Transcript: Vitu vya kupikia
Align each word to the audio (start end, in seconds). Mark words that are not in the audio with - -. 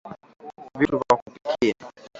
Vitu 0.79 0.97
vya 1.01 1.15
kupikia 1.17 1.75